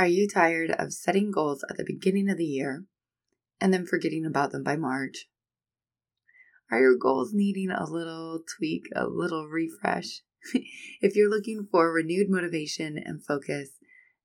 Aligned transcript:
Are 0.00 0.06
you 0.06 0.26
tired 0.26 0.70
of 0.70 0.94
setting 0.94 1.30
goals 1.30 1.62
at 1.68 1.76
the 1.76 1.84
beginning 1.84 2.30
of 2.30 2.38
the 2.38 2.46
year 2.46 2.84
and 3.60 3.70
then 3.70 3.84
forgetting 3.84 4.24
about 4.24 4.50
them 4.50 4.62
by 4.62 4.74
March? 4.74 5.28
Are 6.70 6.80
your 6.80 6.96
goals 6.96 7.34
needing 7.34 7.70
a 7.70 7.84
little 7.84 8.40
tweak, 8.56 8.84
a 8.96 9.06
little 9.06 9.46
refresh? 9.46 10.22
if 11.02 11.14
you're 11.14 11.28
looking 11.28 11.68
for 11.70 11.92
renewed 11.92 12.30
motivation 12.30 12.96
and 12.96 13.22
focus, 13.22 13.72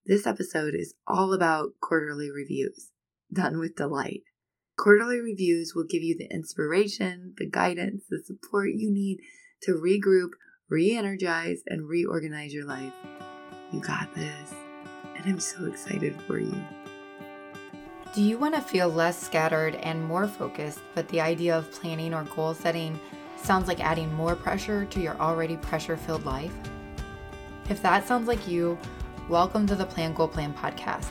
this 0.06 0.26
episode 0.26 0.76
is 0.76 0.94
all 1.06 1.34
about 1.34 1.72
quarterly 1.82 2.32
reviews 2.32 2.92
done 3.34 3.60
with 3.60 3.76
delight. 3.76 4.22
Quarterly 4.78 5.20
reviews 5.20 5.74
will 5.76 5.84
give 5.84 6.04
you 6.04 6.16
the 6.18 6.34
inspiration, 6.34 7.34
the 7.38 7.50
guidance, 7.50 8.06
the 8.10 8.24
support 8.24 8.70
you 8.70 8.90
need 8.94 9.18
to 9.64 9.74
regroup, 9.74 10.30
re 10.70 10.96
energize, 10.96 11.64
and 11.68 11.90
reorganize 11.90 12.54
your 12.54 12.66
life. 12.66 12.94
You 13.74 13.82
got 13.82 14.16
this, 14.16 14.54
and 15.26 15.34
I'm 15.34 15.40
so 15.40 15.66
excited 15.66 16.22
for 16.22 16.38
you. 16.38 16.56
Do 18.14 18.22
you 18.22 18.38
want 18.38 18.54
to 18.54 18.62
feel 18.62 18.88
less 18.88 19.20
scattered 19.20 19.76
and 19.76 20.06
more 20.06 20.28
focused, 20.28 20.82
but 20.94 21.08
the 21.10 21.20
idea 21.20 21.58
of 21.58 21.72
planning 21.72 22.14
or 22.14 22.24
goal 22.24 22.54
setting 22.54 23.00
sounds 23.36 23.68
like 23.68 23.84
adding 23.84 24.14
more 24.14 24.36
pressure 24.36 24.86
to 24.86 25.00
your 25.02 25.16
already 25.20 25.58
pressure 25.58 25.98
filled 25.98 26.26
life? 26.26 26.54
If 27.70 27.82
that 27.82 28.08
sounds 28.08 28.28
like 28.28 28.48
you, 28.48 28.78
welcome 29.28 29.66
to 29.68 29.76
the 29.76 29.86
Plan 29.86 30.14
Goal 30.14 30.28
Plan 30.28 30.54
podcast. 30.54 31.10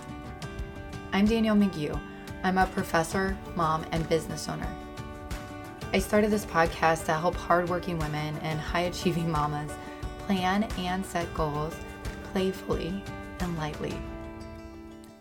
I'm 1.12 1.26
Danielle 1.26 1.56
McGew. 1.56 1.98
I'm 2.44 2.58
a 2.58 2.66
professor, 2.66 3.36
mom, 3.56 3.84
and 3.90 4.08
business 4.08 4.48
owner. 4.48 4.72
I 5.92 5.98
started 5.98 6.30
this 6.30 6.46
podcast 6.46 7.06
to 7.06 7.14
help 7.14 7.34
hardworking 7.34 7.98
women 7.98 8.36
and 8.38 8.60
high 8.60 8.82
achieving 8.82 9.28
mamas 9.32 9.72
plan 10.20 10.62
and 10.78 11.04
set 11.04 11.32
goals 11.34 11.74
playfully 12.32 13.02
and 13.40 13.56
lightly. 13.56 13.94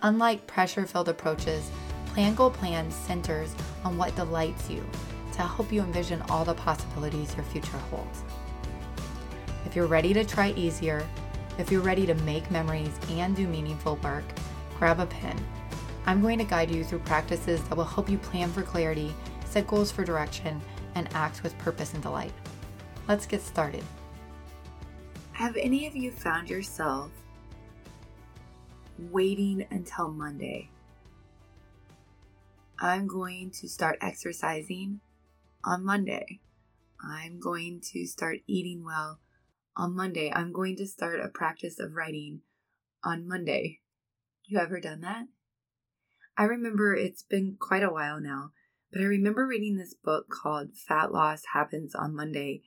Unlike 0.02 0.48
pressure 0.48 0.86
filled 0.86 1.10
approaches, 1.10 1.72
Plan 2.08 2.36
Goal 2.36 2.52
Plan 2.52 2.92
centers 2.92 3.56
on 3.84 3.98
what 3.98 4.16
delights 4.16 4.70
you 4.70 4.86
to 5.32 5.42
help 5.42 5.72
you 5.72 5.82
envision 5.82 6.22
all 6.30 6.46
the 6.46 6.54
possibilities 6.54 7.36
your 7.36 7.46
future 7.46 7.78
holds. 7.90 8.24
If 9.66 9.76
you're 9.76 9.88
ready 9.88 10.14
to 10.14 10.24
try 10.24 10.52
easier, 10.52 11.08
if 11.58 11.72
you're 11.72 11.82
ready 11.82 12.06
to 12.06 12.14
make 12.16 12.52
memories 12.52 13.00
and 13.10 13.36
do 13.36 13.48
meaningful 13.48 13.96
work, 14.04 14.26
grab 14.78 15.00
a 15.00 15.06
pen. 15.06 15.38
I'm 16.06 16.22
going 16.22 16.38
to 16.38 16.44
guide 16.44 16.70
you 16.70 16.84
through 16.84 17.00
practices 17.00 17.64
that 17.64 17.76
will 17.76 17.84
help 17.84 18.10
you 18.10 18.18
plan 18.18 18.52
for 18.52 18.62
clarity, 18.62 19.14
set 19.46 19.68
goals 19.68 19.92
for 19.92 20.04
direction, 20.04 20.62
and 20.96 21.08
act 21.14 21.42
with 21.44 21.58
purpose 21.58 21.94
and 21.94 22.04
delight. 22.04 22.34
Let's 23.08 23.26
get 23.26 23.42
started. 23.42 23.84
Have 25.32 25.56
any 25.56 25.88
of 25.88 25.96
you 25.96 26.12
found 26.12 26.50
yourself 26.50 27.10
waiting 28.98 29.66
until 29.72 30.12
Monday? 30.12 30.70
I'm 32.80 33.08
going 33.08 33.52
to 33.62 33.70
start 33.70 33.98
exercising 34.02 35.00
on 35.64 35.86
Monday. 35.86 36.42
I'm 37.02 37.40
going 37.40 37.82
to 37.92 38.06
start 38.06 38.40
eating 38.48 38.84
well 38.84 39.20
on 39.76 39.96
Monday. 39.96 40.32
I'm 40.34 40.52
going 40.52 40.76
to 40.78 40.88
start 40.88 41.20
a 41.20 41.30
practice 41.30 41.80
of 41.80 41.94
writing 41.94 42.42
on 43.04 43.28
Monday. 43.28 43.80
You 44.46 44.60
ever 44.60 44.80
done 44.80 45.02
that? 45.02 45.26
I 46.38 46.44
remember 46.44 46.96
it's 46.96 47.24
been 47.24 47.58
quite 47.60 47.84
a 47.84 47.92
while 47.92 48.20
now, 48.20 48.52
but 48.92 49.02
I 49.02 49.06
remember 49.06 49.46
reading 49.46 49.78
this 49.78 49.94
book 49.94 50.30
called 50.30 50.76
Fat 50.76 51.12
Loss 51.12 51.44
Happens 51.54 51.94
on 51.96 52.16
Monday. 52.16 52.64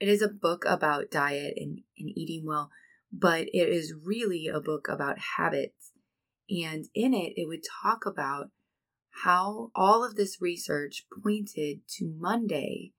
It 0.00 0.08
is 0.08 0.20
a 0.20 0.28
book 0.28 0.64
about 0.66 1.10
diet 1.10 1.54
and, 1.56 1.80
and 1.98 2.10
eating 2.18 2.44
well, 2.44 2.70
but 3.16 3.42
it 3.52 3.68
is 3.68 3.94
really 4.04 4.48
a 4.48 4.60
book 4.60 4.88
about 4.88 5.18
habits. 5.36 5.92
And 6.50 6.86
in 6.94 7.14
it, 7.14 7.34
it 7.36 7.46
would 7.46 7.62
talk 7.82 8.04
about 8.04 8.50
how 9.22 9.70
all 9.74 10.04
of 10.04 10.16
this 10.16 10.38
research 10.40 11.06
pointed 11.22 11.86
to 11.96 12.12
Monday 12.18 12.92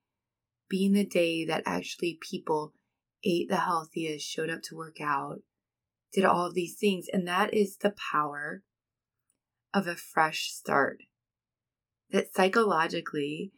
being 0.68 0.92
the 0.92 1.04
day 1.04 1.44
that 1.44 1.62
actually 1.66 2.18
people 2.20 2.72
ate 3.22 3.48
the 3.48 3.56
healthiest, 3.56 4.26
showed 4.26 4.48
up 4.48 4.62
to 4.62 4.74
work 4.74 5.00
out, 5.00 5.40
did 6.12 6.24
all 6.24 6.46
of 6.46 6.54
these 6.54 6.76
things. 6.78 7.06
And 7.12 7.28
that 7.28 7.52
is 7.52 7.76
the 7.76 7.94
power 8.12 8.62
of 9.74 9.86
a 9.86 9.96
fresh 9.96 10.50
start. 10.50 11.02
That 12.10 12.32
psychologically, 12.32 13.52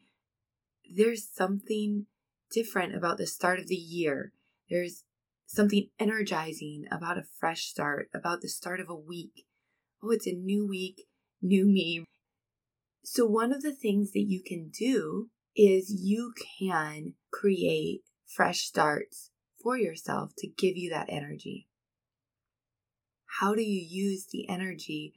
there's 0.93 1.28
something 1.28 2.06
different 2.50 2.97
about 2.97 3.19
the 3.19 3.27
start 3.27 3.61
of 3.61 3.69
the 3.69 3.77
year. 3.77 4.32
There's 4.69 5.05
something 5.48 5.88
energizing 5.98 6.84
about 6.92 7.19
a 7.19 7.25
fresh 7.41 7.64
start, 7.64 8.10
about 8.14 8.42
the 8.42 8.48
start 8.48 8.81
of 8.81 8.88
a 8.88 8.94
week. 8.94 9.47
Oh, 10.03 10.10
it's 10.10 10.26
a 10.26 10.32
new 10.32 10.69
week, 10.69 11.06
new 11.42 11.66
me. 11.66 12.04
So, 13.03 13.25
one 13.25 13.53
of 13.53 13.62
the 13.62 13.75
things 13.75 14.12
that 14.12 14.26
you 14.28 14.42
can 14.44 14.69
do 14.69 15.31
is 15.56 15.91
you 15.91 16.34
can 16.58 17.14
create 17.32 18.03
fresh 18.26 18.60
starts 18.60 19.31
for 19.60 19.76
yourself 19.76 20.32
to 20.38 20.47
give 20.47 20.76
you 20.76 20.91
that 20.91 21.08
energy. 21.08 21.66
How 23.41 23.54
do 23.54 23.62
you 23.62 23.81
use 23.81 24.26
the 24.31 24.48
energy 24.48 25.14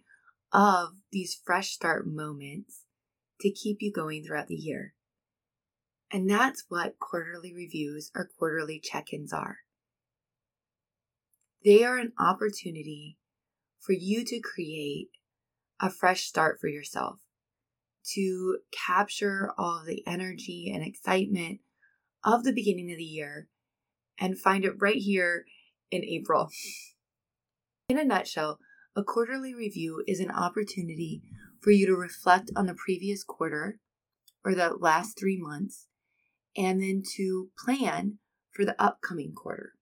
of 0.54 0.94
these 1.12 1.40
fresh 1.46 1.72
start 1.72 2.08
moments 2.08 2.86
to 3.42 3.52
keep 3.52 3.78
you 3.82 3.92
going 3.92 4.24
throughout 4.24 4.48
the 4.48 4.56
year? 4.56 4.94
And 6.10 6.30
that's 6.30 6.66
what 6.70 7.00
quarterly 7.00 7.54
reviews 7.54 8.12
or 8.16 8.30
quarterly 8.38 8.80
check 8.80 9.14
ins 9.14 9.34
are. 9.34 9.58
They 11.64 11.84
are 11.84 11.98
an 11.98 12.14
opportunity 12.20 13.18
for 13.80 13.94
you 13.94 14.24
to 14.26 14.40
create 14.40 15.10
a 15.80 15.90
fresh 15.90 16.24
start 16.24 16.60
for 16.60 16.68
yourself 16.68 17.20
to 18.14 18.58
capture 18.72 19.52
all 19.58 19.82
of 19.82 19.86
the 19.86 20.06
energy 20.08 20.72
and 20.74 20.84
excitement 20.84 21.60
of 22.24 22.44
the 22.44 22.54
beginning 22.54 22.92
of 22.92 22.98
the 22.98 23.04
year 23.04 23.48
and 24.20 24.40
find 24.40 24.66
it 24.66 24.74
right 24.80 24.98
here 24.98 25.46
in 25.92 26.04
April. 26.04 26.50
In 27.90 28.00
a 28.00 28.04
nutshell, 28.04 28.60
a 28.96 29.04
quarterly 29.04 29.54
review 29.54 30.04
is 30.08 30.20
an 30.20 30.32
opportunity 30.32 31.22
for 31.62 31.72
you 31.72 31.86
to 31.86 31.96
reflect 31.96 32.52
on 32.56 32.66
the 32.66 32.74
previous 32.74 33.24
quarter 33.24 33.80
or 34.44 34.56
the 34.56 34.76
last 34.80 35.18
three 35.18 35.38
months 35.40 35.88
and 36.58 36.82
then 36.82 37.04
to 37.18 37.50
plan 37.64 38.18
for 38.52 38.66
the 38.66 38.82
upcoming 38.82 39.34
quarter. 39.34 39.74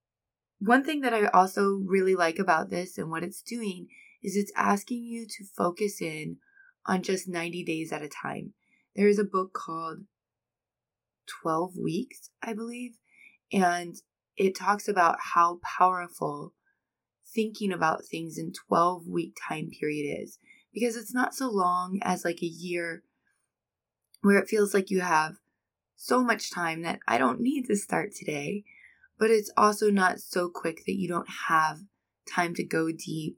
One 0.59 0.83
thing 0.83 1.01
that 1.01 1.13
I 1.13 1.27
also 1.27 1.79
really 1.85 2.15
like 2.15 2.37
about 2.37 2.69
this 2.69 2.97
and 2.97 3.09
what 3.09 3.23
it's 3.23 3.41
doing 3.41 3.87
is 4.21 4.35
it's 4.35 4.51
asking 4.55 5.03
you 5.03 5.25
to 5.25 5.45
focus 5.55 6.01
in 6.01 6.37
on 6.85 7.01
just 7.01 7.27
90 7.27 7.63
days 7.63 7.91
at 7.91 8.01
a 8.01 8.09
time. 8.09 8.53
There 8.95 9.07
is 9.07 9.19
a 9.19 9.23
book 9.23 9.53
called 9.53 9.99
12 11.41 11.77
Weeks, 11.77 12.29
I 12.41 12.53
believe, 12.53 12.97
and 13.53 13.95
it 14.35 14.55
talks 14.55 14.87
about 14.87 15.17
how 15.33 15.59
powerful 15.63 16.53
thinking 17.33 17.71
about 17.71 18.05
things 18.05 18.37
in 18.37 18.51
12 18.67 19.07
week 19.07 19.37
time 19.47 19.69
period 19.69 20.21
is 20.21 20.39
because 20.73 20.95
it's 20.95 21.13
not 21.13 21.35
so 21.35 21.49
long 21.49 21.99
as 22.01 22.25
like 22.25 22.41
a 22.41 22.47
year 22.47 23.03
where 24.21 24.37
it 24.37 24.47
feels 24.47 24.73
like 24.73 24.89
you 24.89 25.01
have 25.01 25.35
so 25.95 26.23
much 26.23 26.51
time 26.51 26.81
that 26.81 26.99
I 27.07 27.17
don't 27.17 27.39
need 27.39 27.67
to 27.67 27.75
start 27.75 28.13
today, 28.13 28.63
but 29.19 29.29
it's 29.29 29.51
also 29.57 29.91
not 29.91 30.19
so 30.19 30.49
quick 30.49 30.85
that 30.85 30.95
you 30.95 31.07
don't 31.07 31.29
have 31.47 31.79
time 32.33 32.55
to 32.55 32.63
go 32.63 32.89
deep 32.91 33.37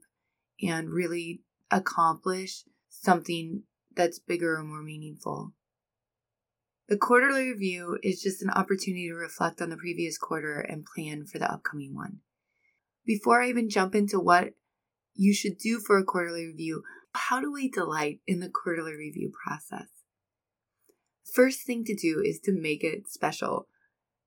and 0.62 0.90
really 0.90 1.42
accomplish 1.70 2.64
something 2.88 3.64
that's 3.94 4.18
bigger 4.18 4.56
or 4.56 4.62
more 4.62 4.82
meaningful. 4.82 5.52
The 6.88 6.96
quarterly 6.96 7.48
review 7.48 7.98
is 8.02 8.22
just 8.22 8.42
an 8.42 8.50
opportunity 8.50 9.08
to 9.08 9.14
reflect 9.14 9.60
on 9.60 9.70
the 9.70 9.76
previous 9.76 10.18
quarter 10.18 10.60
and 10.60 10.84
plan 10.84 11.26
for 11.26 11.38
the 11.38 11.50
upcoming 11.50 11.94
one. 11.94 12.18
Before 13.04 13.42
I 13.42 13.48
even 13.48 13.68
jump 13.68 13.94
into 13.94 14.20
what 14.20 14.50
you 15.14 15.34
should 15.34 15.58
do 15.58 15.80
for 15.80 15.98
a 15.98 16.04
quarterly 16.04 16.46
review, 16.46 16.82
how 17.14 17.40
do 17.40 17.52
we 17.52 17.68
delight 17.68 18.20
in 18.26 18.40
the 18.40 18.48
quarterly 18.48 18.94
review 18.94 19.32
process? 19.44 19.88
First 21.34 21.62
thing 21.62 21.84
to 21.84 21.94
do 21.94 22.22
is 22.24 22.38
to 22.40 22.52
make 22.52 22.84
it 22.84 23.08
special. 23.08 23.68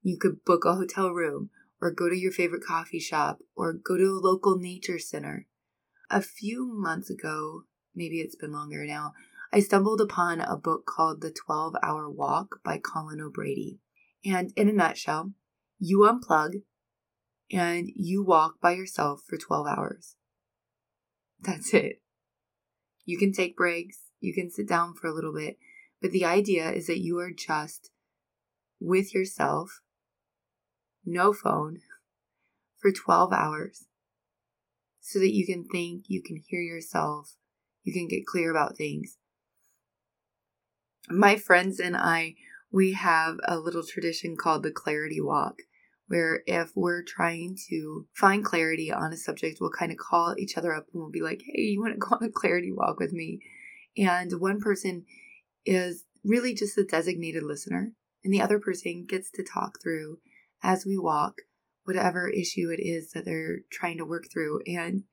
You 0.05 0.19
could 0.19 0.45
book 0.45 0.65
a 0.65 0.75
hotel 0.75 1.09
room 1.09 1.49
or 1.81 1.89
go 1.89 2.09
to 2.09 2.15
your 2.15 2.31
favorite 2.31 2.63
coffee 2.63 2.99
shop 2.99 3.39
or 3.55 3.73
go 3.73 3.97
to 3.97 4.03
a 4.03 4.21
local 4.21 4.55
nature 4.55 4.99
center. 4.99 5.47
A 6.11 6.21
few 6.21 6.71
months 6.71 7.09
ago, 7.09 7.63
maybe 7.95 8.19
it's 8.19 8.35
been 8.35 8.51
longer 8.51 8.85
now, 8.85 9.13
I 9.51 9.61
stumbled 9.61 9.99
upon 9.99 10.41
a 10.41 10.57
book 10.57 10.85
called 10.85 11.21
The 11.21 11.31
12 11.31 11.77
Hour 11.81 12.07
Walk 12.07 12.59
by 12.63 12.77
Colin 12.77 13.19
O'Brady. 13.19 13.79
And 14.23 14.53
in 14.55 14.69
a 14.69 14.73
nutshell, 14.73 15.31
you 15.79 16.01
unplug 16.01 16.61
and 17.51 17.89
you 17.95 18.23
walk 18.23 18.61
by 18.61 18.73
yourself 18.73 19.23
for 19.25 19.37
12 19.37 19.65
hours. 19.65 20.17
That's 21.41 21.73
it. 21.73 22.03
You 23.05 23.17
can 23.17 23.33
take 23.33 23.57
breaks, 23.57 24.11
you 24.19 24.35
can 24.35 24.51
sit 24.51 24.67
down 24.69 24.93
for 24.93 25.07
a 25.07 25.15
little 25.15 25.33
bit, 25.33 25.57
but 25.99 26.11
the 26.11 26.25
idea 26.25 26.69
is 26.69 26.85
that 26.85 27.01
you 27.01 27.17
are 27.17 27.31
just 27.31 27.89
with 28.79 29.15
yourself, 29.15 29.81
no 31.05 31.33
phone, 31.33 31.79
for 32.81 32.91
12 32.91 33.33
hours. 33.33 33.85
so 34.99 35.19
that 35.19 35.35
you 35.35 35.45
can 35.45 35.63
think, 35.63 36.05
you 36.07 36.19
can 36.19 36.41
hear 36.47 36.61
yourself, 36.61 37.35
you 37.83 37.93
can 37.93 38.07
get 38.07 38.25
clear 38.25 38.49
about 38.49 38.75
things. 38.75 39.17
My 41.09 41.35
friends 41.35 41.79
and 41.79 41.95
I, 41.95 42.33
we 42.71 42.93
have 42.93 43.37
a 43.47 43.59
little 43.59 43.83
tradition 43.83 44.35
called 44.35 44.63
the 44.63 44.71
clarity 44.71 45.21
walk, 45.21 45.59
where 46.07 46.41
if 46.47 46.71
we're 46.75 47.03
trying 47.03 47.55
to 47.69 48.07
find 48.13 48.43
clarity 48.43 48.91
on 48.91 49.13
a 49.13 49.17
subject, 49.17 49.59
we'll 49.61 49.69
kind 49.69 49.91
of 49.91 49.99
call 49.99 50.33
each 50.39 50.57
other 50.57 50.73
up 50.73 50.87
and 50.91 51.01
we'll 51.03 51.11
be 51.11 51.21
like, 51.21 51.43
hey, 51.45 51.61
you 51.61 51.79
want 51.79 51.93
to 51.93 51.99
go 51.99 52.17
on 52.19 52.23
a 52.23 52.31
clarity 52.31 52.71
walk 52.71 52.99
with 52.99 53.13
me? 53.13 53.39
And 53.95 54.31
one 54.41 54.59
person 54.59 55.05
is 55.65 56.03
really 56.23 56.55
just 56.55 56.77
a 56.79 56.83
designated 56.83 57.43
listener, 57.43 57.91
and 58.23 58.33
the 58.33 58.41
other 58.41 58.59
person 58.59 59.05
gets 59.07 59.29
to 59.31 59.43
talk 59.43 59.79
through 59.81 60.17
as 60.63 60.85
we 60.85 60.97
walk 60.97 61.41
whatever 61.83 62.27
issue 62.27 62.69
it 62.71 62.81
is 62.81 63.11
that 63.11 63.25
they're 63.25 63.59
trying 63.71 63.97
to 63.97 64.05
work 64.05 64.25
through. 64.31 64.61
And 64.65 65.03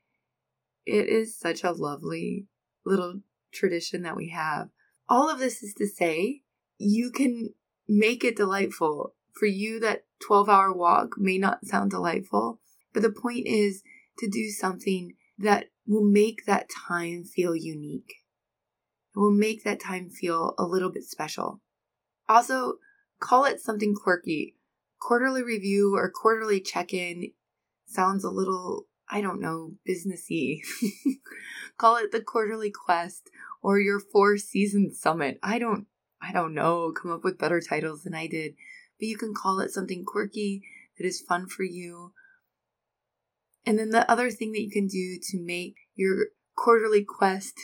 it 0.84 1.08
is 1.08 1.38
such 1.38 1.62
a 1.62 1.72
lovely 1.72 2.46
little 2.84 3.20
tradition 3.52 4.02
that 4.02 4.16
we 4.16 4.30
have. 4.30 4.70
All 5.08 5.30
of 5.30 5.38
this 5.38 5.62
is 5.62 5.74
to 5.74 5.86
say, 5.86 6.42
you 6.78 7.10
can 7.10 7.50
make 7.86 8.24
it 8.24 8.36
delightful. 8.36 9.14
For 9.34 9.46
you, 9.46 9.80
that 9.80 10.04
12 10.26 10.48
hour 10.48 10.72
walk 10.72 11.14
may 11.16 11.38
not 11.38 11.64
sound 11.64 11.90
delightful, 11.90 12.60
but 12.92 13.02
the 13.02 13.10
point 13.10 13.46
is 13.46 13.82
to 14.18 14.28
do 14.28 14.50
something 14.50 15.14
that 15.38 15.66
will 15.86 16.04
make 16.04 16.44
that 16.46 16.68
time 16.88 17.24
feel 17.24 17.56
unique. 17.56 18.14
It 19.14 19.18
will 19.18 19.32
make 19.32 19.64
that 19.64 19.80
time 19.80 20.10
feel 20.10 20.54
a 20.58 20.64
little 20.64 20.90
bit 20.90 21.04
special. 21.04 21.60
Also, 22.28 22.74
call 23.20 23.44
it 23.44 23.60
something 23.60 23.94
quirky. 23.94 24.56
Quarterly 25.02 25.42
review 25.42 25.96
or 25.96 26.10
quarterly 26.10 26.60
check 26.60 26.94
in 26.94 27.32
sounds 27.86 28.24
a 28.24 28.30
little, 28.30 28.86
I 29.08 29.20
don't 29.20 29.40
know, 29.40 29.72
businessy. 29.88 30.60
call 31.76 31.96
it 31.96 32.12
the 32.12 32.20
quarterly 32.20 32.70
quest 32.70 33.28
or 33.62 33.80
your 33.80 33.98
four 33.98 34.36
season 34.38 34.94
summit. 34.94 35.38
I 35.42 35.58
don't 35.58 35.86
I 36.22 36.30
don't 36.30 36.54
know, 36.54 36.92
come 36.92 37.10
up 37.10 37.24
with 37.24 37.38
better 37.38 37.60
titles 37.60 38.04
than 38.04 38.14
I 38.14 38.28
did, 38.28 38.54
but 38.98 39.08
you 39.08 39.18
can 39.18 39.34
call 39.34 39.58
it 39.58 39.72
something 39.72 40.04
quirky 40.04 40.62
that 40.96 41.06
is 41.06 41.20
fun 41.20 41.48
for 41.48 41.64
you. 41.64 42.12
And 43.66 43.76
then 43.76 43.90
the 43.90 44.08
other 44.08 44.30
thing 44.30 44.52
that 44.52 44.62
you 44.62 44.70
can 44.70 44.86
do 44.86 45.18
to 45.30 45.44
make 45.44 45.74
your 45.96 46.26
quarterly 46.54 47.04
quest 47.04 47.54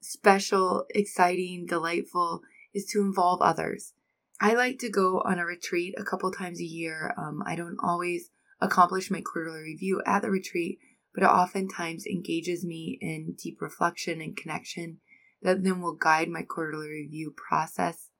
special, 0.00 0.84
exciting, 0.90 1.64
delightful 1.66 2.42
is 2.74 2.84
to 2.92 3.00
involve 3.00 3.40
others. 3.40 3.94
I 4.40 4.54
like 4.54 4.78
to 4.80 4.90
go 4.90 5.20
on 5.24 5.38
a 5.38 5.46
retreat 5.46 5.94
a 5.96 6.04
couple 6.04 6.30
times 6.30 6.60
a 6.60 6.64
year. 6.64 7.14
Um, 7.16 7.42
I 7.46 7.54
don't 7.56 7.78
always 7.82 8.30
accomplish 8.60 9.10
my 9.10 9.20
quarterly 9.20 9.60
review 9.60 10.02
at 10.06 10.22
the 10.22 10.30
retreat, 10.30 10.78
but 11.14 11.22
it 11.22 11.28
oftentimes 11.30 12.06
engages 12.06 12.64
me 12.64 12.98
in 13.00 13.36
deep 13.40 13.60
reflection 13.60 14.20
and 14.20 14.36
connection 14.36 14.98
that 15.42 15.62
then 15.62 15.80
will 15.80 15.94
guide 15.94 16.28
my 16.28 16.42
quarterly 16.42 16.88
review 16.88 17.32
process. 17.36 18.10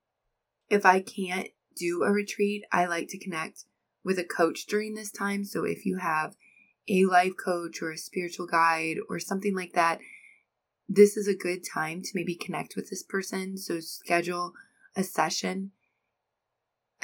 If 0.69 0.87
I 0.87 1.01
can't 1.01 1.49
do 1.77 2.03
a 2.05 2.13
retreat, 2.13 2.65
I 2.71 2.87
like 2.87 3.09
to 3.09 3.19
connect 3.19 3.65
with 4.05 4.19
a 4.19 4.25
coach 4.25 4.67
during 4.67 4.95
this 4.95 5.11
time. 5.11 5.45
So 5.45 5.65
if 5.65 5.85
you 5.85 5.97
have 5.97 6.37
a 6.89 7.07
life 7.07 7.33
coach 7.43 7.83
or 7.83 7.91
a 7.91 7.99
spiritual 7.99 8.47
guide 8.47 8.99
or 9.09 9.19
something 9.19 9.55
like 9.55 9.73
that, 9.73 9.99
this 10.89 11.17
is 11.17 11.27
a 11.27 11.35
good 11.35 11.65
time 11.65 12.03
to 12.03 12.11
maybe 12.15 12.35
connect 12.35 12.77
with 12.77 12.91
this 12.91 13.03
person. 13.03 13.57
So 13.57 13.81
schedule 13.81 14.53
a 14.95 15.03
session. 15.03 15.73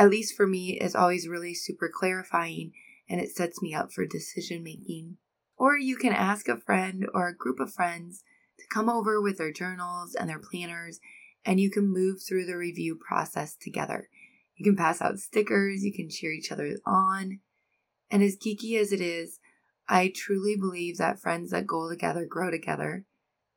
At 0.00 0.08
least 0.08 0.35
for 0.35 0.47
me, 0.47 0.79
is 0.81 0.97
always 0.97 1.29
really 1.29 1.52
super 1.52 1.91
clarifying 1.93 2.73
and 3.06 3.20
it 3.20 3.37
sets 3.37 3.61
me 3.61 3.75
up 3.75 3.93
for 3.93 4.06
decision 4.06 4.62
making. 4.62 5.19
Or 5.58 5.76
you 5.76 5.94
can 5.94 6.14
ask 6.14 6.49
a 6.49 6.56
friend 6.56 7.06
or 7.12 7.29
a 7.29 7.37
group 7.37 7.61
of 7.61 7.75
friends 7.75 8.25
to 8.58 8.64
come 8.73 8.88
over 8.88 9.20
with 9.20 9.37
their 9.37 9.52
journals 9.52 10.14
and 10.14 10.26
their 10.26 10.38
planners, 10.38 11.00
and 11.44 11.61
you 11.61 11.70
can 11.70 11.93
move 11.93 12.23
through 12.23 12.47
the 12.47 12.56
review 12.56 12.97
process 12.97 13.55
together. 13.55 14.08
You 14.56 14.64
can 14.64 14.75
pass 14.75 15.02
out 15.02 15.19
stickers, 15.19 15.85
you 15.85 15.93
can 15.93 16.08
cheer 16.08 16.32
each 16.32 16.50
other 16.50 16.79
on. 16.87 17.41
And 18.11 18.23
as 18.23 18.38
geeky 18.38 18.81
as 18.81 18.93
it 18.93 19.03
is, 19.03 19.38
I 19.87 20.11
truly 20.17 20.56
believe 20.56 20.96
that 20.96 21.20
friends 21.20 21.50
that 21.50 21.67
go 21.67 21.91
together 21.91 22.25
grow 22.25 22.50
together. 22.50 23.05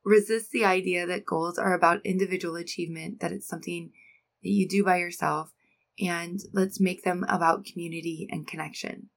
Resist 0.04 0.50
the 0.50 0.66
idea 0.66 1.06
that 1.06 1.24
goals 1.24 1.56
are 1.56 1.72
about 1.72 2.04
individual 2.04 2.56
achievement, 2.56 3.20
that 3.20 3.32
it's 3.32 3.48
something 3.48 3.92
that 4.42 4.50
you 4.50 4.68
do 4.68 4.84
by 4.84 4.98
yourself, 4.98 5.53
and 6.00 6.40
let's 6.52 6.80
make 6.80 7.04
them 7.04 7.24
about 7.28 7.64
community 7.64 8.26
and 8.30 8.46
connection. 8.46 9.10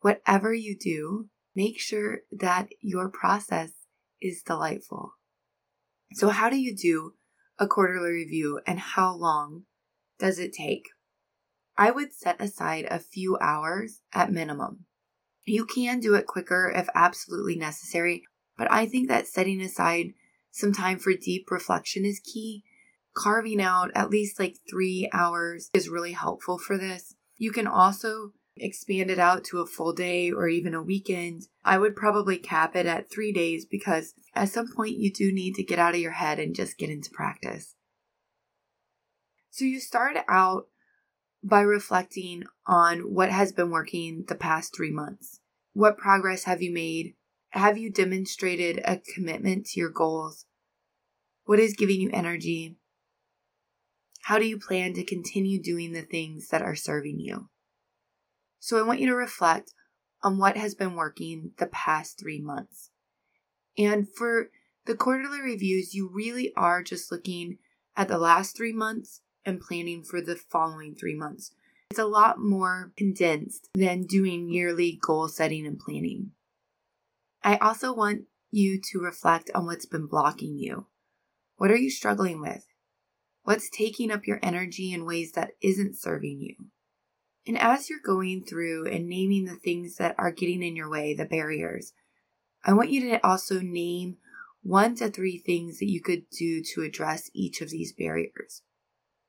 Whatever 0.00 0.52
you 0.52 0.76
do, 0.78 1.28
make 1.54 1.78
sure 1.78 2.20
that 2.30 2.68
your 2.80 3.08
process 3.08 3.72
is 4.20 4.42
delightful. 4.42 5.12
So, 6.14 6.28
how 6.28 6.50
do 6.50 6.56
you 6.56 6.74
do 6.76 7.14
a 7.58 7.66
quarterly 7.66 8.10
review 8.10 8.60
and 8.66 8.78
how 8.78 9.14
long 9.14 9.64
does 10.18 10.38
it 10.38 10.52
take? 10.52 10.88
I 11.76 11.90
would 11.90 12.12
set 12.12 12.40
aside 12.40 12.86
a 12.90 12.98
few 12.98 13.38
hours 13.40 14.00
at 14.12 14.32
minimum. 14.32 14.84
You 15.44 15.64
can 15.64 16.00
do 16.00 16.14
it 16.14 16.26
quicker 16.26 16.72
if 16.74 16.88
absolutely 16.94 17.56
necessary, 17.56 18.22
but 18.56 18.70
I 18.70 18.86
think 18.86 19.08
that 19.08 19.26
setting 19.26 19.60
aside 19.60 20.12
some 20.50 20.72
time 20.72 20.98
for 20.98 21.14
deep 21.14 21.50
reflection 21.50 22.04
is 22.04 22.20
key. 22.20 22.62
Carving 23.14 23.60
out 23.60 23.90
at 23.94 24.10
least 24.10 24.38
like 24.38 24.56
three 24.68 25.08
hours 25.12 25.70
is 25.74 25.88
really 25.88 26.12
helpful 26.12 26.58
for 26.58 26.78
this. 26.78 27.14
You 27.36 27.52
can 27.52 27.66
also 27.66 28.32
expand 28.56 29.10
it 29.10 29.18
out 29.18 29.44
to 29.44 29.60
a 29.60 29.66
full 29.66 29.92
day 29.92 30.30
or 30.30 30.48
even 30.48 30.74
a 30.74 30.82
weekend, 30.82 31.48
I 31.64 31.78
would 31.78 31.96
probably 31.96 32.38
cap 32.38 32.76
it 32.76 32.86
at 32.86 33.10
three 33.10 33.32
days 33.32 33.64
because 33.64 34.14
at 34.34 34.48
some 34.48 34.72
point 34.74 34.96
you 34.96 35.12
do 35.12 35.32
need 35.32 35.54
to 35.56 35.64
get 35.64 35.78
out 35.78 35.94
of 35.94 36.00
your 36.00 36.12
head 36.12 36.38
and 36.38 36.54
just 36.54 36.78
get 36.78 36.90
into 36.90 37.10
practice. 37.10 37.74
So 39.50 39.64
you 39.64 39.80
start 39.80 40.16
out 40.28 40.66
by 41.42 41.60
reflecting 41.60 42.44
on 42.66 43.00
what 43.12 43.30
has 43.30 43.52
been 43.52 43.70
working 43.70 44.24
the 44.28 44.34
past 44.34 44.74
three 44.74 44.92
months. 44.92 45.40
What 45.72 45.98
progress 45.98 46.44
have 46.44 46.62
you 46.62 46.72
made? 46.72 47.14
Have 47.50 47.76
you 47.76 47.90
demonstrated 47.90 48.80
a 48.84 48.98
commitment 49.14 49.66
to 49.66 49.80
your 49.80 49.90
goals? 49.90 50.46
What 51.44 51.58
is 51.58 51.74
giving 51.74 52.00
you 52.00 52.10
energy? 52.12 52.76
How 54.22 54.38
do 54.38 54.46
you 54.46 54.58
plan 54.58 54.94
to 54.94 55.04
continue 55.04 55.60
doing 55.60 55.92
the 55.92 56.02
things 56.02 56.48
that 56.48 56.62
are 56.62 56.76
serving 56.76 57.18
you? 57.18 57.48
So 58.60 58.78
I 58.78 58.86
want 58.86 59.00
you 59.00 59.08
to 59.08 59.16
reflect 59.16 59.74
on 60.22 60.38
what 60.38 60.56
has 60.56 60.76
been 60.76 60.94
working 60.94 61.50
the 61.58 61.66
past 61.66 62.20
three 62.20 62.40
months. 62.40 62.90
And 63.76 64.08
for 64.08 64.50
the 64.86 64.94
quarterly 64.94 65.40
reviews, 65.40 65.94
you 65.94 66.08
really 66.08 66.52
are 66.54 66.84
just 66.84 67.10
looking 67.10 67.58
at 67.96 68.06
the 68.06 68.18
last 68.18 68.56
three 68.56 68.72
months 68.72 69.22
and 69.44 69.60
planning 69.60 70.04
for 70.04 70.20
the 70.20 70.36
following 70.36 70.94
three 70.94 71.16
months. 71.16 71.52
It's 71.90 71.98
a 71.98 72.04
lot 72.04 72.38
more 72.38 72.92
condensed 72.96 73.70
than 73.74 74.04
doing 74.04 74.48
yearly 74.48 75.00
goal 75.02 75.26
setting 75.26 75.66
and 75.66 75.80
planning. 75.80 76.30
I 77.42 77.56
also 77.56 77.92
want 77.92 78.22
you 78.52 78.80
to 78.92 79.00
reflect 79.00 79.50
on 79.52 79.66
what's 79.66 79.86
been 79.86 80.06
blocking 80.06 80.58
you. 80.58 80.86
What 81.56 81.72
are 81.72 81.76
you 81.76 81.90
struggling 81.90 82.40
with? 82.40 82.66
What's 83.44 83.68
taking 83.68 84.10
up 84.10 84.26
your 84.26 84.38
energy 84.42 84.92
in 84.92 85.04
ways 85.04 85.32
that 85.32 85.52
isn't 85.60 85.98
serving 85.98 86.40
you? 86.40 86.54
And 87.46 87.58
as 87.58 87.90
you're 87.90 87.98
going 87.98 88.44
through 88.44 88.88
and 88.88 89.08
naming 89.08 89.46
the 89.46 89.56
things 89.56 89.96
that 89.96 90.14
are 90.16 90.30
getting 90.30 90.62
in 90.62 90.76
your 90.76 90.88
way, 90.88 91.12
the 91.14 91.24
barriers, 91.24 91.92
I 92.64 92.72
want 92.72 92.90
you 92.90 93.00
to 93.10 93.26
also 93.26 93.60
name 93.60 94.18
one 94.62 94.94
to 94.96 95.10
three 95.10 95.38
things 95.38 95.80
that 95.80 95.90
you 95.90 96.00
could 96.00 96.30
do 96.30 96.62
to 96.62 96.82
address 96.82 97.30
each 97.34 97.60
of 97.60 97.70
these 97.70 97.92
barriers. 97.92 98.62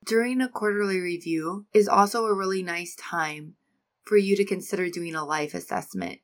During 0.05 0.41
a 0.41 0.49
quarterly 0.49 0.99
review 0.99 1.65
is 1.73 1.87
also 1.87 2.25
a 2.25 2.35
really 2.35 2.61
nice 2.61 2.95
time 2.95 3.55
for 4.03 4.17
you 4.17 4.35
to 4.35 4.45
consider 4.45 4.89
doing 4.89 5.15
a 5.15 5.25
life 5.25 5.53
assessment. 5.53 6.19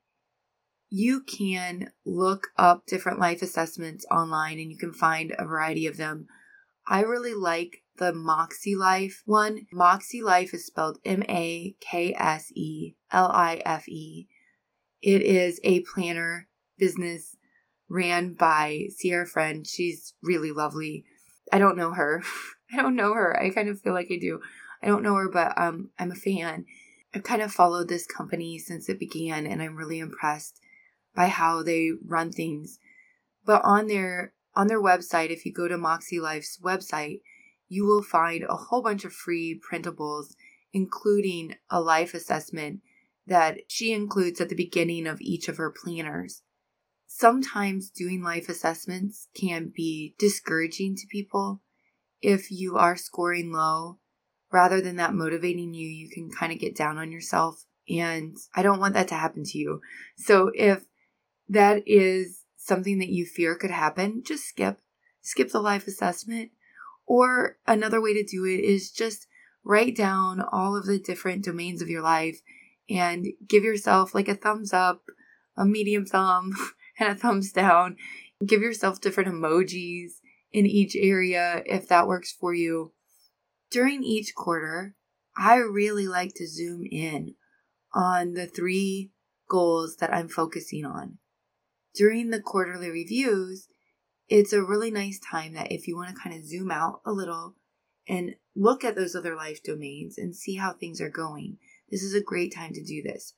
You 0.89 1.22
can 1.22 1.91
look 2.05 2.50
up 2.58 2.86
different 2.86 3.19
life 3.19 3.41
assessments 3.41 4.05
online 4.12 4.60
and 4.60 4.72
you 4.72 4.77
can 4.77 4.93
find 4.93 5.34
a 5.38 5.46
variety 5.46 5.88
of 5.88 5.98
them. 5.98 6.27
I 6.89 7.01
really 7.01 7.36
like 7.36 7.84
the 7.98 8.12
Makse 8.12 8.75
Life 8.75 9.22
one. 9.27 9.67
Makse 9.72 10.24
Life 10.24 10.55
is 10.55 10.65
spelled 10.65 10.98
M 11.05 11.22
A 11.29 11.75
K 11.79 12.15
S 12.17 12.51
E 12.55 12.96
L 13.12 13.29
I 13.31 13.62
F 13.63 13.88
E. 13.88 14.27
It 15.00 15.22
is 15.22 15.60
a 15.63 15.81
planner 15.81 16.48
business 16.79 17.38
ran 17.88 18.34
by 18.34 18.88
Sierra 18.89 19.27
Friend. 19.27 19.67
She's 19.67 20.15
really 20.24 20.51
lovely. 20.51 21.05
I 21.53 21.60
don't 21.60 21.77
know 21.77 21.91
her. 21.91 22.24
I 22.74 22.77
don't 22.77 22.96
know 22.96 23.13
her. 23.13 23.39
I 23.39 23.51
kind 23.51 23.69
of 23.69 23.79
feel 23.79 23.93
like 23.93 24.08
I 24.12 24.17
do. 24.17 24.41
I 24.81 24.88
don't 24.88 25.03
know 25.03 25.15
her, 25.15 25.29
but 25.29 25.55
um, 25.62 25.89
I'm 26.00 26.12
a 26.12 26.15
fan. 26.15 26.65
I've 27.13 27.24
kind 27.24 27.43
of 27.43 27.51
followed 27.51 27.88
this 27.88 28.08
company 28.08 28.58
since 28.58 28.89
it 28.89 29.00
began, 29.00 29.46
and 29.46 29.62
I'm 29.62 29.75
really 29.75 30.00
impressed 30.00 30.60
by 31.15 31.27
how 31.27 31.62
they 31.62 31.91
run 32.03 32.31
things. 32.31 32.79
But 33.46 33.62
on 33.63 33.88
their 33.88 34.34
on 34.59 34.67
their 34.67 34.81
website, 34.81 35.29
if 35.29 35.45
you 35.45 35.53
go 35.53 35.69
to 35.69 35.77
Makse 35.77 36.19
Life's 36.19 36.59
website, 36.61 37.21
you 37.69 37.85
will 37.85 38.03
find 38.03 38.43
a 38.43 38.55
whole 38.55 38.83
bunch 38.83 39.05
of 39.05 39.13
free 39.13 39.57
printables, 39.71 40.35
including 40.73 41.55
a 41.69 41.79
life 41.79 42.13
assessment 42.13 42.81
that 43.25 43.59
she 43.69 43.93
includes 43.93 44.41
at 44.41 44.49
the 44.49 44.55
beginning 44.65 45.07
of 45.07 45.21
each 45.21 45.47
of 45.47 45.55
her 45.55 45.71
planners. 45.71 46.41
sometimes 47.09 47.89
doing 47.89 48.21
life 48.21 48.47
assessments 48.47 49.27
can 49.33 49.73
be 49.75 50.13
discouraging 50.19 50.95
to 50.95 51.07
people. 51.11 51.59
If 52.21 52.51
you 52.51 52.77
are 52.77 52.95
scoring 52.95 53.51
low, 53.51 53.97
rather 54.51 54.79
than 54.79 54.97
that 54.97 55.15
motivating 55.15 55.73
you, 55.73 55.87
you 55.87 56.09
can 56.09 56.29
kind 56.29 56.53
of 56.53 56.59
get 56.59 56.75
down 56.77 56.97
on 56.97 57.11
yourself. 57.11 57.65
And 57.89 58.37
I 58.55 58.61
don't 58.61 58.79
want 58.79 58.93
that 58.93 59.07
to 59.07 59.15
happen 59.15 59.43
to 59.43 59.57
you. 59.57 59.81
So 60.17 60.51
if 60.53 60.85
that 61.49 61.81
is 61.87 62.38
something 62.69 62.99
that 62.99 63.09
you 63.09 63.25
fear 63.25 63.55
could 63.55 63.71
happen, 63.71 64.23
just 64.25 64.45
skip, 64.45 64.79
skip 65.21 65.51
the 65.51 65.59
life 65.59 65.88
assessment. 65.88 66.51
Or 67.05 67.57
another 67.67 67.99
way 67.99 68.13
to 68.13 68.23
do 68.23 68.45
it 68.45 68.59
is 68.59 68.91
just 68.91 69.27
write 69.65 69.95
down 69.95 70.41
all 70.51 70.77
of 70.77 70.85
the 70.85 70.99
different 70.99 71.43
domains 71.43 71.81
of 71.81 71.89
your 71.89 72.03
life 72.03 72.39
and 72.89 73.27
give 73.47 73.63
yourself 73.63 74.15
like 74.15 74.27
a 74.27 74.35
thumbs 74.35 74.71
up, 74.71 75.01
a 75.57 75.65
medium 75.65 76.05
thumb, 76.05 76.53
and 76.99 77.09
a 77.09 77.15
thumbs 77.15 77.51
down. 77.51 77.97
Give 78.45 78.61
yourself 78.61 79.01
different 79.01 79.29
emojis 79.29 80.13
in 80.51 80.65
each 80.65 80.95
area 80.95 81.61
if 81.65 81.88
that 81.89 82.07
works 82.07 82.31
for 82.31 82.53
you. 82.53 82.93
During 83.71 84.03
each 84.03 84.33
quarter, 84.35 84.95
I 85.38 85.57
really 85.57 86.07
like 86.07 86.33
to 86.35 86.47
zoom 86.47 86.85
in 86.89 87.35
on 87.93 88.33
the 88.33 88.47
three 88.47 89.11
goals 89.49 89.97
that 89.97 90.13
I'm 90.13 90.29
focusing 90.29 90.85
on. 90.85 91.17
During 91.96 92.29
the 92.29 92.41
quarterly 92.41 92.89
reviews, 92.89 93.67
it's 94.27 94.53
a 94.53 94.63
really 94.63 94.91
nice 94.91 95.19
time 95.19 95.53
that 95.53 95.72
if 95.72 95.88
you 95.88 95.96
want 95.96 96.15
to 96.15 96.22
kind 96.22 96.36
of 96.36 96.46
zoom 96.46 96.72
out 96.72 97.01
a 97.05 97.12
little 97.12 97.55
and 98.08 98.36
look 98.55 98.84
at 98.84 98.96
those 98.96 99.15
other 99.15 99.36
life 99.36 99.63
domains 99.63 100.17
and 100.17 100.36
see 100.36 100.55
how 100.55 100.74
things 100.74 101.01
are 101.01 101.10
going, 101.10 101.58
this 101.89 102.03
is 102.03 102.13
a 102.13 102.22
great 102.22 102.53
time 102.53 102.74
to 102.74 102.84
do 102.84 103.01
this. 103.01 103.34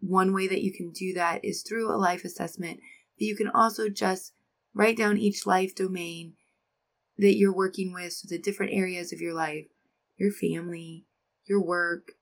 One 0.00 0.34
way 0.34 0.46
that 0.48 0.62
you 0.62 0.72
can 0.72 0.90
do 0.90 1.14
that 1.14 1.44
is 1.44 1.62
through 1.62 1.90
a 1.90 1.96
life 1.96 2.24
assessment, 2.24 2.80
but 3.18 3.26
you 3.26 3.34
can 3.36 3.48
also 3.48 3.88
just 3.88 4.34
write 4.74 4.98
down 4.98 5.16
each 5.16 5.46
life 5.46 5.74
domain 5.74 6.34
that 7.16 7.36
you're 7.36 7.54
working 7.54 7.92
with, 7.92 8.12
so 8.12 8.26
the 8.28 8.38
different 8.38 8.72
areas 8.74 9.12
of 9.12 9.20
your 9.20 9.34
life, 9.34 9.66
your 10.16 10.32
family, 10.32 11.06
your 11.46 11.62
work, 11.62 12.12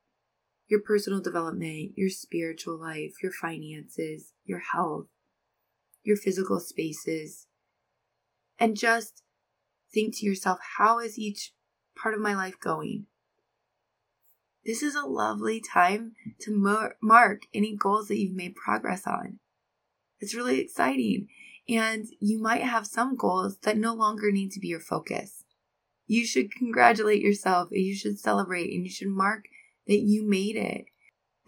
your 0.69 0.81
personal 0.81 1.21
development, 1.21 1.93
your 1.97 2.11
spiritual 2.11 2.79
life, 2.79 3.15
your 3.23 3.33
finances, 3.33 4.33
your 4.45 4.61
health, 4.61 5.07
your 6.03 6.17
physical 6.17 6.61
spaces, 6.61 7.47
and 8.59 8.77
just 8.77 9.23
think 9.93 10.17
to 10.17 10.27
yourself, 10.27 10.59
how 10.79 10.99
is 10.99 11.19
each 11.19 11.53
part 11.97 12.15
of 12.15 12.21
my 12.21 12.35
life 12.35 12.59
going? 12.61 13.07
This 14.65 14.83
is 14.83 14.95
a 14.95 15.07
lovely 15.07 15.61
time 15.61 16.13
to 16.41 16.57
mar- 16.57 16.97
mark 17.03 17.43
any 17.53 17.77
goals 17.77 18.09
that 18.09 18.19
you've 18.19 18.37
made 18.37 18.55
progress 18.55 19.07
on. 19.07 19.41
It's 20.21 20.35
really 20.35 20.61
exciting. 20.61 21.29
And 21.69 22.07
you 22.21 22.41
might 22.41 22.63
have 22.63 22.87
some 22.87 23.17
goals 23.17 23.59
that 23.63 23.77
no 23.77 23.95
longer 23.95 24.31
need 24.31 24.53
to 24.53 24.61
be 24.61 24.69
your 24.69 24.81
focus. 24.81 25.45
You 26.07 26.27
should 26.27 26.53
congratulate 26.53 27.23
yourself 27.23 27.69
you 27.71 27.95
should 27.95 28.19
celebrate 28.19 28.73
and 28.73 28.85
you 28.85 28.91
should 28.91 29.09
mark 29.09 29.45
that 29.87 30.01
you 30.01 30.25
made 30.29 30.57
it. 30.57 30.87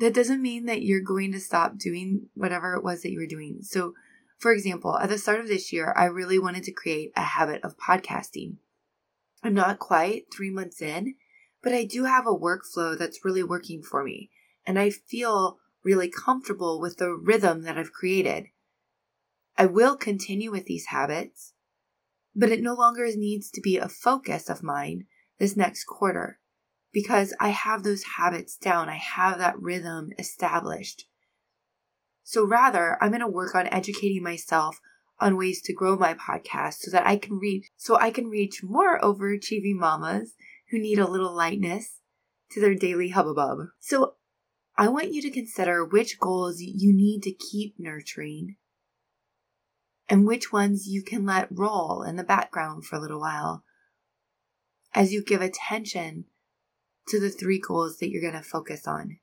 That 0.01 0.15
doesn't 0.15 0.43
mean 0.43 0.67
that 0.67 0.83
you're 0.83 1.01
going 1.01 1.33
to 1.33 1.41
stop 1.41 1.79
doing 1.79 2.29
whatever 2.35 2.75
it 2.75 2.83
was 2.83 3.03
that 3.03 3.13
you 3.13 3.21
were 3.21 3.27
doing. 3.27 3.59
So, 3.63 3.95
for 4.39 4.53
example, 4.53 4.99
at 4.99 5.09
the 5.09 5.19
start 5.19 5.41
of 5.41 5.49
this 5.49 5.73
year, 5.73 5.93
I 5.97 6.05
really 6.05 6.39
wanted 6.39 6.65
to 6.65 6.73
create 6.73 7.13
a 7.17 7.23
habit 7.23 7.63
of 7.63 7.79
podcasting. 7.79 8.57
I'm 9.43 9.55
not 9.55 9.79
quite 9.79 10.27
three 10.35 10.51
months 10.51 10.81
in, 10.81 11.15
but 11.63 11.73
I 11.73 11.85
do 11.85 12.05
have 12.05 12.27
a 12.27 12.35
workflow 12.35 12.97
that's 12.97 13.25
really 13.25 13.43
working 13.43 13.83
for 13.83 14.05
me. 14.05 14.31
And 14.67 14.79
I 14.79 14.91
feel 14.91 15.59
really 15.83 16.09
comfortable 16.09 16.81
with 16.81 16.97
the 16.97 17.15
rhythm 17.15 17.63
that 17.63 17.77
I've 17.79 17.93
created. 17.93 18.47
I 19.57 19.67
will 19.67 19.97
continue 19.97 20.51
with 20.51 20.67
these 20.67 20.87
habits, 20.87 21.53
but 22.35 22.51
it 22.51 22.63
no 22.63 22.75
longer 22.75 23.07
needs 23.15 23.51
to 23.53 23.61
be 23.61 23.77
a 23.77 23.89
focus 23.89 24.51
of 24.51 24.63
mine 24.63 25.07
this 25.39 25.57
next 25.57 25.85
quarter 25.85 26.41
because 26.93 27.35
I 27.41 27.49
have 27.49 27.83
those 27.83 28.05
habits 28.17 28.57
down. 28.57 28.89
I 28.89 28.97
have 28.97 29.39
that 29.39 29.61
rhythm 29.61 30.11
established. 30.19 31.07
So 32.25 32.45
rather, 32.45 32.97
I'm 33.01 33.11
going 33.11 33.21
to 33.21 33.29
work 33.29 33.55
on 33.55 33.67
educating 33.69 34.23
myself 34.23 34.81
on 35.21 35.37
ways 35.37 35.61
to 35.63 35.75
grow 35.75 35.97
my 35.97 36.15
podcast 36.15 36.79
so 36.79 36.91
that 36.91 37.07
I 37.07 37.17
can 37.17 37.39
reach 37.39 37.71
so 37.77 37.97
I 37.97 38.11
can 38.11 38.29
reach 38.29 38.63
more 38.63 38.99
overachieving 39.01 39.77
mamas 39.77 40.33
who 40.71 40.79
need 40.79 40.99
a 40.99 41.07
little 41.07 41.33
lightness 41.33 42.01
to 42.51 42.61
their 42.61 42.75
daily 42.75 43.11
hubbub. 43.11 43.69
So 43.79 44.15
I 44.77 44.89
want 44.89 45.13
you 45.13 45.23
to 45.23 45.31
consider 45.31 45.85
which 45.85 46.19
goals 46.19 46.61
you 46.61 46.93
need 46.93 47.23
to 47.25 47.33
keep 47.33 47.77
nurturing 47.79 48.57
and 50.09 50.27
which 50.27 50.53
ones 50.53 50.89
you 50.89 51.03
can 51.03 51.27
let 51.27 51.49
roll 51.51 52.03
in 52.03 52.17
the 52.17 52.25
background 52.25 52.85
for 52.85 52.97
a 52.97 53.01
little 53.01 53.21
while 53.21 53.65
as 54.95 55.13
you 55.13 55.23
give 55.23 55.43
attention 55.43 56.25
to 57.09 57.21
the 57.21 57.31
three 57.31 57.61
goals 57.61 57.99
that 57.99 58.11
you're 58.11 58.23
going 58.23 58.33
to 58.33 58.49
focus 58.49 58.87
on. 58.87 59.19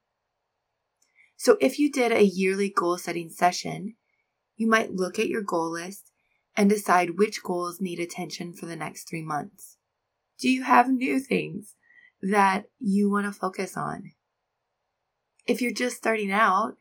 So 1.43 1.57
if 1.59 1.79
you 1.79 1.91
did 1.91 2.11
a 2.11 2.23
yearly 2.23 2.69
goal 2.69 2.99
setting 2.99 3.31
session, 3.31 3.95
you 4.57 4.67
might 4.67 4.93
look 4.93 5.17
at 5.17 5.27
your 5.27 5.41
goal 5.41 5.71
list 5.71 6.11
and 6.55 6.69
decide 6.69 7.17
which 7.17 7.41
goals 7.41 7.81
need 7.81 7.99
attention 7.99 8.53
for 8.53 8.67
the 8.67 8.75
next 8.75 9.09
three 9.09 9.23
months. 9.23 9.77
Do 10.39 10.47
you 10.47 10.61
have 10.61 10.87
new 10.87 11.19
things 11.19 11.73
that 12.21 12.65
you 12.77 13.09
want 13.09 13.25
to 13.25 13.31
focus 13.31 13.75
on? 13.75 14.11
If 15.47 15.63
you're 15.63 15.73
just 15.73 15.97
starting 15.97 16.31
out, 16.31 16.77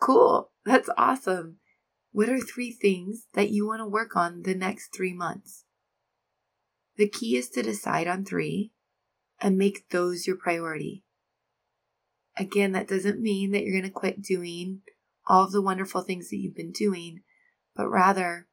cool, 0.00 0.50
that's 0.64 0.90
awesome. 0.98 1.58
What 2.10 2.28
are 2.28 2.40
three 2.40 2.72
things 2.72 3.26
that 3.34 3.50
you 3.50 3.68
want 3.68 3.78
to 3.78 3.86
work 3.86 4.16
on 4.16 4.42
the 4.42 4.56
next 4.56 4.88
three 4.92 5.14
months? 5.14 5.64
The 6.96 7.08
key 7.08 7.36
is 7.36 7.48
to 7.50 7.62
decide 7.62 8.08
on 8.08 8.24
three 8.24 8.72
and 9.40 9.56
make 9.56 9.90
those 9.90 10.26
your 10.26 10.34
priority. 10.34 11.04
Again, 12.38 12.72
that 12.72 12.88
doesn't 12.88 13.20
mean 13.20 13.50
that 13.50 13.62
you're 13.64 13.78
going 13.78 13.90
to 13.90 13.90
quit 13.90 14.22
doing 14.22 14.82
all 15.26 15.44
of 15.44 15.52
the 15.52 15.62
wonderful 15.62 16.02
things 16.02 16.30
that 16.30 16.38
you've 16.38 16.56
been 16.56 16.72
doing, 16.72 17.22
but 17.74 17.88
rather 17.88 18.46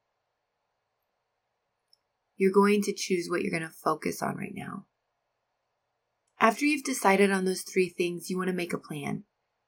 you're 2.36 2.52
going 2.52 2.82
to 2.84 2.94
choose 2.94 3.28
what 3.30 3.42
you're 3.42 3.58
going 3.58 3.70
to 3.70 3.76
focus 3.84 4.22
on 4.22 4.36
right 4.36 4.54
now. 4.54 4.86
After 6.40 6.66
you've 6.66 6.84
decided 6.84 7.32
on 7.32 7.46
those 7.46 7.62
three 7.62 7.90
things, 7.90 8.30
you 8.30 8.38
want 8.38 8.50
to 8.50 8.56
make 8.56 8.74
a 8.74 8.78
plan. 8.78 9.24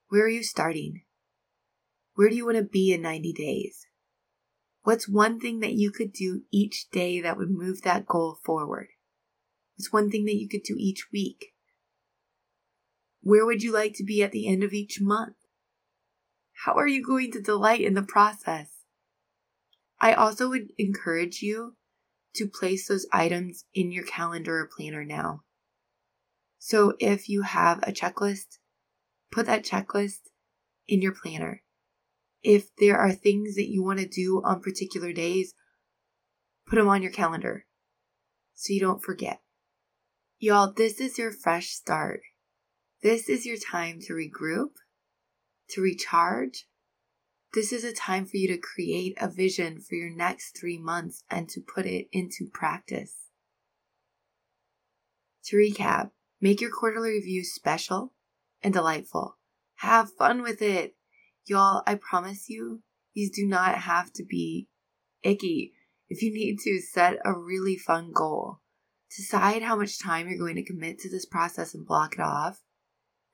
Where 0.09 0.25
are 0.25 0.29
you 0.29 0.43
starting? 0.43 1.03
Where 2.15 2.29
do 2.29 2.36
you 2.36 2.45
want 2.45 2.57
to 2.57 2.63
be 2.63 2.91
in 2.91 3.01
90 3.01 3.33
days? 3.33 3.88
What's 4.83 5.07
one 5.07 5.39
thing 5.39 5.59
that 5.59 5.74
you 5.74 5.91
could 5.91 6.12
do 6.12 6.41
each 6.51 6.89
day 6.91 7.21
that 7.21 7.38
would 7.38 7.51
move 7.51 7.81
that 7.83 8.05
goal 8.05 8.38
forward? 8.43 8.88
What's 9.75 9.93
one 9.93 10.09
thing 10.09 10.25
that 10.25 10.36
you 10.36 10.50
could 10.50 10.63
do 10.63 10.75
each 10.77 11.07
week? 11.12 11.53
Where 13.27 13.46
would 13.46 13.62
you 13.62 13.74
like 13.74 13.93
to 13.96 14.05
be 14.05 14.24
at 14.24 14.31
the 14.31 14.48
end 14.48 14.63
of 14.63 14.72
each 14.72 15.01
month? 15.01 15.36
How 16.63 16.75
are 16.75 16.88
you 16.88 17.03
going 17.03 17.29
to 17.34 17.41
delight 17.41 17.81
in 17.81 17.93
the 17.93 18.01
process? 18.01 18.69
I 20.00 20.13
also 20.13 20.48
would 20.48 20.72
encourage 20.77 21.41
you 21.41 21.75
to 22.36 22.48
place 22.48 22.88
those 22.88 23.05
items 23.12 23.65
in 23.74 23.91
your 23.91 24.05
calendar 24.05 24.60
or 24.60 24.69
planner 24.74 25.03
now. 25.03 25.41
So 26.57 26.93
if 27.00 27.27
you 27.27 27.41
have 27.41 27.79
a 27.79 27.91
checklist, 27.91 28.60
put 29.29 29.46
that 29.48 29.65
checklist 29.65 30.29
in 30.88 31.01
your 31.01 31.13
planner. 31.13 31.63
If 32.43 32.74
there 32.77 32.98
are 32.98 33.12
things 33.12 33.55
that 33.55 33.69
you 33.69 33.84
want 33.84 34.00
to 34.00 34.07
do 34.07 34.41
on 34.46 34.62
particular 34.62 35.12
days, 35.12 35.53
put 36.65 36.77
them 36.77 36.88
on 36.88 37.01
your 37.01 37.12
calendar 37.12 37.65
so 38.53 38.72
you 38.72 38.79
don't 38.79 39.03
forget. 39.03 39.41
Y'all, 40.39 40.72
this 40.72 41.01
is 41.01 41.17
your 41.17 41.34
fresh 41.34 41.72
start. 41.72 42.22
This 43.04 43.30
is 43.30 43.46
your 43.46 43.58
time 43.58 44.00
to 44.01 44.13
regroup, 44.13 44.72
to 45.70 45.82
recharge, 45.82 46.66
this 47.54 47.72
is 47.72 47.84
a 47.84 47.94
time 47.94 48.25
for 48.25 48.38
you 48.38 48.48
to 48.50 48.58
create 48.58 49.18
a 49.20 49.30
vision 49.30 49.80
for 49.80 49.96
your 49.96 50.10
next 50.10 50.58
three 50.60 50.77
months 50.77 51.24
and 51.30 51.48
to 51.50 51.62
put 51.62 51.86
it 51.86 52.08
into 52.12 52.50
practice. 52.54 53.16
To 55.46 55.56
recap, 55.56 56.12
make 56.42 56.60
your 56.60 56.70
quarterly 56.70 57.12
review 57.12 57.44
special 57.44 58.13
and 58.62 58.74
delightful. 58.74 59.38
Have 59.77 60.12
fun 60.12 60.42
with 60.42 60.62
it. 60.62 60.96
Y'all, 61.46 61.84
I 61.88 61.96
promise 61.96 62.50
you, 62.50 62.84
these 63.16 63.32
do 63.32 63.48
not 63.48 63.75
have 63.75 64.12
to 64.13 64.25
be 64.25 64.68
icky. 65.24 65.74
If 66.10 66.22
you 66.22 66.34
need 66.34 66.60
to, 66.60 66.82
set 66.82 67.18
a 67.24 67.34
really 67.34 67.77
fun 67.77 68.12
goal. 68.13 68.60
Decide 69.16 69.63
how 69.63 69.77
much 69.77 70.00
time 70.00 70.27
you're 70.27 70.38
going 70.38 70.58
to 70.58 70.66
commit 70.66 71.00
to 71.00 71.10
this 71.10 71.25
process 71.25 71.74
and 71.74 71.88
block 71.88 72.16
it 72.16 72.22
off, 72.22 72.62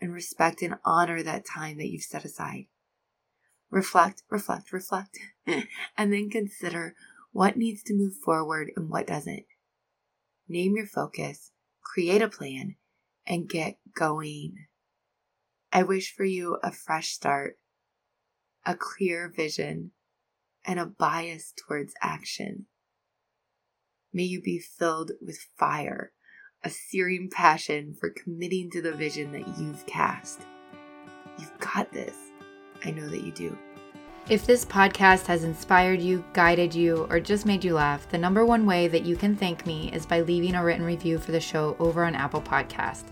and 0.02 0.14
respect 0.14 0.62
and 0.62 0.76
honor 0.84 1.24
that 1.24 1.46
time 1.46 1.78
that 1.78 1.90
you've 1.90 2.04
set 2.04 2.26
aside 2.26 2.66
reflect, 3.74 4.22
reflect, 4.30 4.72
reflect, 4.72 5.18
and 5.48 6.14
then 6.14 6.30
consider 6.30 6.96
what 7.32 7.58
needs 7.58 7.82
to 7.82 7.96
move 7.96 8.14
forward 8.24 8.72
and 8.78 8.88
what 8.88 9.08
doesn't. 9.08 9.46
Name 10.48 10.76
your 10.76 10.86
focus, 10.86 11.52
create 11.82 12.22
a 12.22 12.30
plan, 12.30 12.76
and 13.26 13.50
get 13.50 13.80
going. 13.96 14.68
I 15.72 15.82
wish 15.82 16.14
for 16.14 16.24
you 16.24 16.60
a 16.64 16.72
fresh 16.72 17.10
start, 17.10 17.58
a 18.64 18.76
clear 18.76 19.34
vision, 19.36 19.92
and 20.64 20.80
a 20.80 20.86
bias 20.86 21.52
towards 21.68 21.96
action. 22.00 22.68
May 24.14 24.24
you 24.24 24.40
be 24.40 24.60
filled 24.60 25.14
with 25.20 25.48
fire, 25.58 26.12
a 26.64 26.70
searing 26.70 27.30
passion 27.30 27.94
for 27.94 28.10
committing 28.10 28.70
to 28.72 28.82
the 28.82 28.94
vision 28.94 29.32
that 29.32 29.48
you've 29.58 29.86
cast. 29.86 30.42
You've 31.38 31.58
got 31.60 31.92
this. 31.92 32.16
I 32.86 32.92
know 32.92 33.08
that 33.08 33.24
you 33.24 33.32
do. 33.32 33.58
If 34.30 34.46
this 34.46 34.64
podcast 34.64 35.26
has 35.26 35.44
inspired 35.44 36.00
you, 36.00 36.24
guided 36.32 36.74
you, 36.74 37.08
or 37.10 37.20
just 37.20 37.46
made 37.46 37.64
you 37.64 37.74
laugh, 37.74 38.08
the 38.10 38.18
number 38.18 38.46
one 38.46 38.66
way 38.66 38.88
that 38.88 39.04
you 39.04 39.18
can 39.18 39.36
thank 39.36 39.66
me 39.66 39.92
is 39.92 40.06
by 40.06 40.22
leaving 40.22 40.56
a 40.56 40.64
written 40.64 40.86
review 40.86 41.18
for 41.18 41.34
the 41.34 41.42
show 41.42 41.76
over 41.78 42.06
on 42.06 42.16
Apple 42.16 42.42
Podcast. 42.42 43.04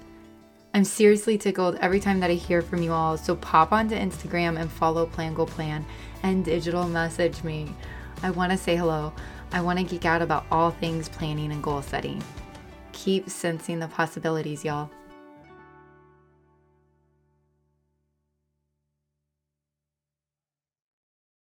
I'm 0.74 0.86
seriously 0.86 1.38
tickled 1.38 1.76
every 1.82 2.00
time 2.00 2.22
that 2.22 2.30
I 2.30 2.36
hear 2.36 2.62
from 2.62 2.82
you 2.82 2.94
all, 2.94 3.18
so 3.18 3.36
pop 3.36 3.74
onto 3.74 3.94
Instagram 3.94 4.58
and 4.58 4.72
follow 4.72 5.06
Plan 5.06 5.34
Goal 5.34 5.48
Plan 5.48 5.86
and 6.24 6.46
digital 6.46 6.88
message 6.88 7.44
me. 7.44 7.70
I 8.24 8.30
want 8.30 8.54
to 8.54 8.58
say 8.58 8.78
hello. 8.78 9.12
I 9.52 9.60
want 9.60 9.80
to 9.80 9.84
geek 9.84 10.06
out 10.06 10.22
about 10.22 10.46
all 10.50 10.72
things 10.72 11.10
planning 11.10 11.52
and 11.52 11.62
goal 11.62 11.82
setting. 11.82 12.24
Keep 12.94 13.30
sensing 13.30 13.80
the 13.80 13.88
possibilities, 13.88 14.64
y'all. 14.64 14.90